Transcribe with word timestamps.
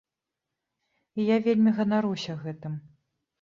І 1.19 1.25
я 1.27 1.37
вельмі 1.49 1.75
ганаруся 1.81 2.39
гэтым. 2.43 2.73